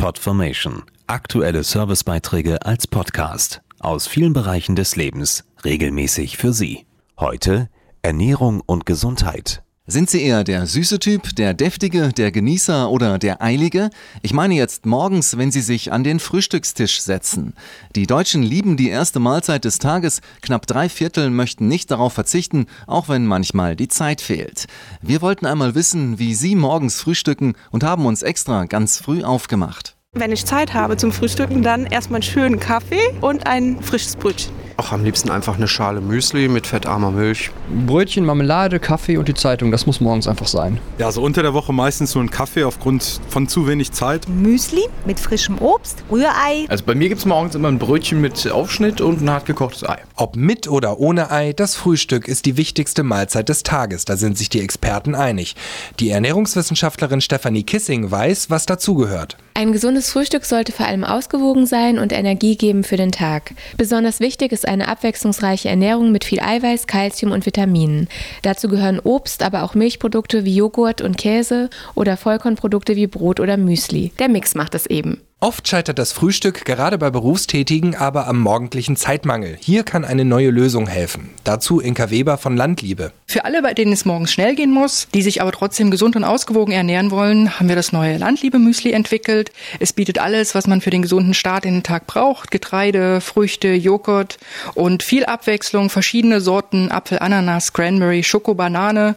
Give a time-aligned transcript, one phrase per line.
[0.00, 0.84] Podformation.
[1.08, 6.86] Aktuelle Servicebeiträge als Podcast aus vielen Bereichen des Lebens regelmäßig für Sie.
[7.18, 7.68] Heute
[8.00, 9.62] Ernährung und Gesundheit.
[9.90, 13.90] Sind Sie eher der süße Typ, der deftige, der Genießer oder der eilige?
[14.22, 17.54] Ich meine jetzt morgens, wenn Sie sich an den Frühstückstisch setzen.
[17.96, 20.20] Die Deutschen lieben die erste Mahlzeit des Tages.
[20.42, 24.66] Knapp drei Viertel möchten nicht darauf verzichten, auch wenn manchmal die Zeit fehlt.
[25.02, 29.96] Wir wollten einmal wissen, wie Sie morgens frühstücken und haben uns extra ganz früh aufgemacht.
[30.12, 34.59] Wenn ich Zeit habe zum Frühstücken, dann erstmal einen schönen Kaffee und ein frisches Brötchen.
[34.80, 37.50] Auch am liebsten einfach eine Schale Müsli mit fettarmer Milch.
[37.86, 40.80] Brötchen, Marmelade, Kaffee und die Zeitung, das muss morgens einfach sein.
[40.96, 44.26] Ja, also unter der Woche meistens nur ein Kaffee aufgrund von zu wenig Zeit.
[44.26, 46.64] Müsli mit frischem Obst, Rührei.
[46.68, 49.86] Also bei mir gibt es morgens immer ein Brötchen mit Aufschnitt und ein hart gekochtes
[49.86, 49.98] Ei.
[50.16, 54.38] Ob mit oder ohne Ei, das Frühstück ist die wichtigste Mahlzeit des Tages, da sind
[54.38, 55.56] sich die Experten einig.
[55.98, 59.36] Die Ernährungswissenschaftlerin Stefanie Kissing weiß, was dazugehört.
[59.54, 63.52] Ein gesundes Frühstück sollte vor allem ausgewogen sein und Energie geben für den Tag.
[63.76, 68.08] Besonders wichtig ist eine abwechslungsreiche Ernährung mit viel Eiweiß, Kalzium und Vitaminen.
[68.42, 73.56] Dazu gehören Obst, aber auch Milchprodukte wie Joghurt und Käse oder Vollkornprodukte wie Brot oder
[73.56, 74.12] Müsli.
[74.18, 75.20] Der Mix macht es eben.
[75.42, 79.56] Oft scheitert das Frühstück gerade bei Berufstätigen aber am morgendlichen Zeitmangel.
[79.58, 81.30] Hier kann eine neue Lösung helfen.
[81.44, 83.12] Dazu Inka Weber von Landliebe.
[83.30, 86.24] Für alle, bei denen es morgens schnell gehen muss, die sich aber trotzdem gesund und
[86.24, 89.52] ausgewogen ernähren wollen, haben wir das neue Landliebe-Müsli entwickelt.
[89.78, 92.50] Es bietet alles, was man für den gesunden Start in den Tag braucht.
[92.50, 94.38] Getreide, Früchte, Joghurt
[94.74, 99.14] und viel Abwechslung, verschiedene Sorten, Apfel, Ananas, Cranberry, Schoko, Banane.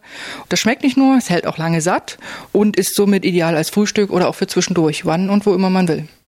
[0.48, 2.16] Das schmeckt nicht nur, es hält auch lange satt
[2.52, 5.88] und ist somit ideal als Frühstück oder auch für zwischendurch, wann und wo immer man
[5.88, 6.06] will.